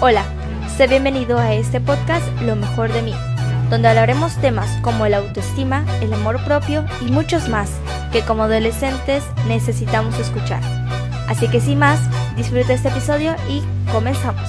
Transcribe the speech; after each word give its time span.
Hola, 0.00 0.24
sé 0.76 0.86
bienvenido 0.88 1.38
a 1.38 1.54
este 1.54 1.80
podcast 1.80 2.26
Lo 2.42 2.56
mejor 2.56 2.92
de 2.92 3.00
mí, 3.00 3.14
donde 3.70 3.88
hablaremos 3.88 4.36
temas 4.36 4.68
como 4.82 5.06
la 5.06 5.18
autoestima, 5.18 5.84
el 6.02 6.12
amor 6.12 6.44
propio 6.44 6.84
y 7.00 7.10
muchos 7.10 7.48
más 7.48 7.70
que 8.12 8.22
como 8.22 8.42
adolescentes 8.42 9.22
necesitamos 9.46 10.18
escuchar. 10.18 10.62
Así 11.28 11.48
que 11.48 11.60
sin 11.60 11.78
más, 11.78 12.00
disfruta 12.36 12.74
este 12.74 12.88
episodio 12.88 13.34
y 13.48 13.62
comenzamos. 13.92 14.48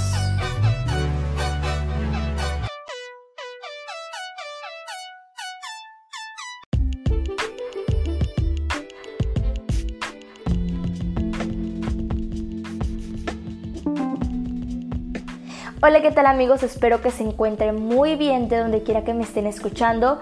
Hola, 15.81 16.01
¿qué 16.01 16.09
tal 16.09 16.25
amigos? 16.25 16.63
Espero 16.63 17.01
que 17.01 17.11
se 17.11 17.21
encuentren 17.21 17.75
muy 17.75 18.15
bien 18.15 18.47
de 18.47 18.57
donde 18.57 18.81
quiera 18.81 19.03
que 19.03 19.13
me 19.13 19.23
estén 19.23 19.45
escuchando. 19.45 20.19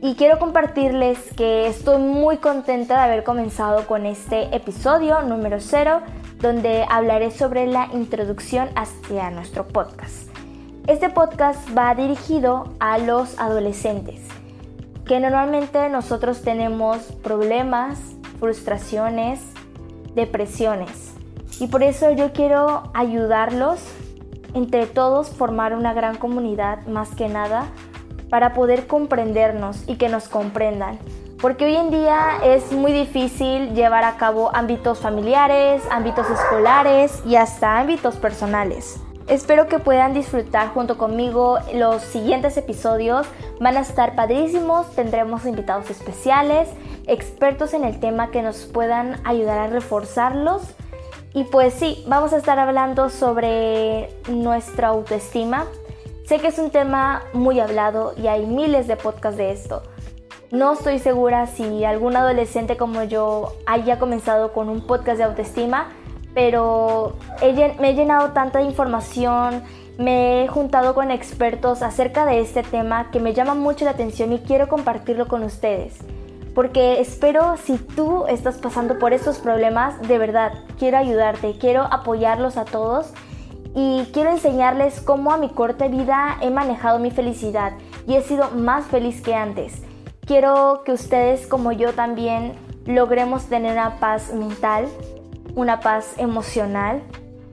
Y 0.00 0.14
quiero 0.14 0.38
compartirles 0.38 1.18
que 1.36 1.66
estoy 1.66 1.98
muy 1.98 2.38
contenta 2.38 2.94
de 2.94 3.00
haber 3.12 3.22
comenzado 3.22 3.86
con 3.86 4.06
este 4.06 4.56
episodio 4.56 5.20
número 5.22 5.60
0, 5.60 6.00
donde 6.40 6.86
hablaré 6.88 7.30
sobre 7.30 7.66
la 7.66 7.90
introducción 7.92 8.70
hacia 8.76 9.30
nuestro 9.30 9.68
podcast. 9.68 10.30
Este 10.86 11.10
podcast 11.10 11.60
va 11.76 11.94
dirigido 11.94 12.72
a 12.80 12.96
los 12.96 13.38
adolescentes, 13.38 14.22
que 15.04 15.20
normalmente 15.20 15.90
nosotros 15.90 16.40
tenemos 16.40 16.98
problemas, 17.22 18.00
frustraciones, 18.40 19.40
depresiones. 20.14 21.12
Y 21.60 21.66
por 21.66 21.82
eso 21.82 22.10
yo 22.10 22.32
quiero 22.32 22.90
ayudarlos 22.94 23.80
entre 24.54 24.86
todos 24.86 25.28
formar 25.28 25.74
una 25.74 25.92
gran 25.92 26.16
comunidad 26.16 26.86
más 26.86 27.14
que 27.14 27.28
nada 27.28 27.66
para 28.30 28.52
poder 28.52 28.86
comprendernos 28.86 29.84
y 29.86 29.96
que 29.96 30.08
nos 30.08 30.28
comprendan. 30.28 30.98
Porque 31.40 31.66
hoy 31.66 31.76
en 31.76 31.90
día 31.90 32.38
es 32.42 32.72
muy 32.72 32.92
difícil 32.92 33.74
llevar 33.74 34.04
a 34.04 34.16
cabo 34.16 34.50
ámbitos 34.54 35.00
familiares, 35.00 35.82
ámbitos 35.90 36.30
escolares 36.30 37.22
y 37.26 37.36
hasta 37.36 37.78
ámbitos 37.78 38.16
personales. 38.16 38.98
Espero 39.26 39.68
que 39.68 39.78
puedan 39.78 40.12
disfrutar 40.12 40.68
junto 40.74 40.98
conmigo 40.98 41.58
los 41.74 42.02
siguientes 42.02 42.56
episodios. 42.56 43.26
Van 43.58 43.76
a 43.76 43.80
estar 43.80 44.14
padrísimos, 44.14 44.90
tendremos 44.94 45.46
invitados 45.46 45.90
especiales, 45.90 46.68
expertos 47.06 47.72
en 47.72 47.84
el 47.84 48.00
tema 48.00 48.30
que 48.30 48.42
nos 48.42 48.64
puedan 48.64 49.20
ayudar 49.24 49.58
a 49.58 49.66
reforzarlos 49.66 50.62
y 51.34 51.42
pues 51.42 51.74
sí, 51.74 52.04
vamos 52.06 52.32
a 52.32 52.36
estar 52.36 52.60
hablando 52.60 53.10
sobre 53.10 54.08
nuestra 54.30 54.88
autoestima. 54.88 55.66
Sé 56.26 56.38
que 56.38 56.46
es 56.46 56.58
un 56.60 56.70
tema 56.70 57.24
muy 57.32 57.58
hablado 57.58 58.14
y 58.16 58.28
hay 58.28 58.46
miles 58.46 58.86
de 58.86 58.96
podcasts 58.96 59.36
de 59.36 59.50
esto. 59.50 59.82
No 60.52 60.74
estoy 60.74 61.00
segura 61.00 61.48
si 61.48 61.84
algún 61.84 62.16
adolescente 62.16 62.76
como 62.76 63.02
yo 63.02 63.52
haya 63.66 63.98
comenzado 63.98 64.52
con 64.52 64.68
un 64.68 64.86
podcast 64.86 65.18
de 65.18 65.24
autoestima, 65.24 65.88
pero 66.34 67.16
me 67.80 67.90
he 67.90 67.94
llenado 67.94 68.30
tanta 68.30 68.62
información, 68.62 69.64
me 69.98 70.44
he 70.44 70.48
juntado 70.48 70.94
con 70.94 71.10
expertos 71.10 71.82
acerca 71.82 72.26
de 72.26 72.40
este 72.40 72.62
tema 72.62 73.10
que 73.10 73.18
me 73.18 73.34
llama 73.34 73.54
mucho 73.54 73.84
la 73.84 73.90
atención 73.90 74.32
y 74.32 74.38
quiero 74.38 74.68
compartirlo 74.68 75.26
con 75.26 75.42
ustedes 75.42 75.98
porque 76.54 77.00
espero 77.00 77.56
si 77.56 77.78
tú 77.78 78.26
estás 78.26 78.58
pasando 78.58 78.98
por 78.98 79.12
estos 79.12 79.38
problemas, 79.38 80.00
de 80.06 80.18
verdad, 80.18 80.52
quiero 80.78 80.98
ayudarte, 80.98 81.56
quiero 81.58 81.82
apoyarlos 81.82 82.56
a 82.56 82.64
todos 82.64 83.12
y 83.74 84.04
quiero 84.12 84.30
enseñarles 84.30 85.00
cómo 85.00 85.32
a 85.32 85.36
mi 85.36 85.48
corta 85.48 85.88
vida 85.88 86.38
he 86.40 86.50
manejado 86.50 87.00
mi 87.00 87.10
felicidad 87.10 87.72
y 88.06 88.14
he 88.14 88.22
sido 88.22 88.50
más 88.52 88.86
feliz 88.86 89.20
que 89.20 89.34
antes. 89.34 89.82
Quiero 90.26 90.82
que 90.84 90.92
ustedes 90.92 91.46
como 91.46 91.72
yo 91.72 91.92
también 91.92 92.52
logremos 92.86 93.46
tener 93.46 93.72
una 93.72 93.98
paz 93.98 94.32
mental, 94.32 94.86
una 95.56 95.80
paz 95.80 96.14
emocional 96.18 97.02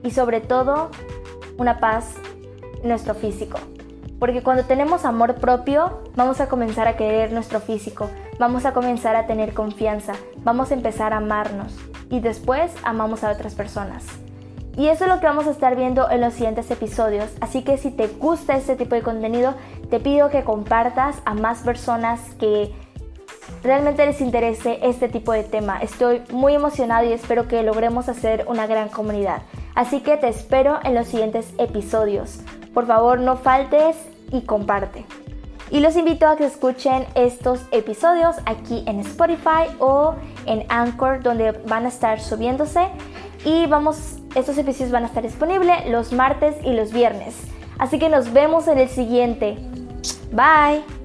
y 0.04 0.12
sobre 0.12 0.40
todo 0.40 0.90
una 1.58 1.78
paz 1.78 2.14
nuestro 2.84 3.14
físico. 3.14 3.58
Porque 4.22 4.44
cuando 4.44 4.62
tenemos 4.62 5.04
amor 5.04 5.34
propio, 5.34 5.98
vamos 6.14 6.40
a 6.40 6.48
comenzar 6.48 6.86
a 6.86 6.96
querer 6.96 7.32
nuestro 7.32 7.58
físico, 7.58 8.08
vamos 8.38 8.64
a 8.66 8.72
comenzar 8.72 9.16
a 9.16 9.26
tener 9.26 9.52
confianza, 9.52 10.12
vamos 10.44 10.70
a 10.70 10.74
empezar 10.74 11.12
a 11.12 11.16
amarnos 11.16 11.76
y 12.08 12.20
después 12.20 12.70
amamos 12.84 13.24
a 13.24 13.32
otras 13.32 13.56
personas. 13.56 14.04
Y 14.76 14.86
eso 14.86 15.06
es 15.06 15.10
lo 15.10 15.18
que 15.18 15.26
vamos 15.26 15.48
a 15.48 15.50
estar 15.50 15.74
viendo 15.74 16.08
en 16.08 16.20
los 16.20 16.34
siguientes 16.34 16.70
episodios, 16.70 17.32
así 17.40 17.64
que 17.64 17.78
si 17.78 17.90
te 17.90 18.06
gusta 18.06 18.56
este 18.56 18.76
tipo 18.76 18.94
de 18.94 19.02
contenido, 19.02 19.54
te 19.90 19.98
pido 19.98 20.30
que 20.30 20.44
compartas 20.44 21.16
a 21.24 21.34
más 21.34 21.62
personas 21.62 22.20
que 22.38 22.72
realmente 23.64 24.06
les 24.06 24.20
interese 24.20 24.78
este 24.84 25.08
tipo 25.08 25.32
de 25.32 25.42
tema. 25.42 25.80
Estoy 25.80 26.22
muy 26.30 26.54
emocionado 26.54 27.08
y 27.08 27.12
espero 27.12 27.48
que 27.48 27.64
logremos 27.64 28.08
hacer 28.08 28.44
una 28.46 28.68
gran 28.68 28.88
comunidad. 28.88 29.42
Así 29.74 29.98
que 29.98 30.16
te 30.16 30.28
espero 30.28 30.78
en 30.84 30.94
los 30.94 31.08
siguientes 31.08 31.52
episodios. 31.58 32.38
Por 32.72 32.86
favor, 32.86 33.18
no 33.18 33.36
faltes 33.36 34.11
y 34.32 34.42
comparte. 34.42 35.04
Y 35.70 35.80
los 35.80 35.96
invito 35.96 36.26
a 36.26 36.36
que 36.36 36.44
escuchen 36.44 37.06
estos 37.14 37.60
episodios 37.70 38.36
aquí 38.44 38.84
en 38.86 39.00
Spotify 39.00 39.74
o 39.78 40.14
en 40.44 40.66
Anchor, 40.68 41.22
donde 41.22 41.52
van 41.52 41.86
a 41.86 41.88
estar 41.88 42.20
subiéndose. 42.20 42.88
Y 43.44 43.66
vamos, 43.66 44.18
estos 44.34 44.58
episodios 44.58 44.92
van 44.92 45.04
a 45.04 45.06
estar 45.06 45.22
disponibles 45.22 45.88
los 45.88 46.12
martes 46.12 46.56
y 46.62 46.74
los 46.74 46.92
viernes. 46.92 47.36
Así 47.78 47.98
que 47.98 48.10
nos 48.10 48.32
vemos 48.32 48.68
en 48.68 48.78
el 48.78 48.88
siguiente. 48.88 49.56
Bye. 50.30 51.01